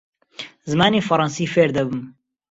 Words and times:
زمانی 0.71 1.05
فەڕەنسی 1.07 1.51
فێر 1.53 1.69
دەبم. 1.77 2.01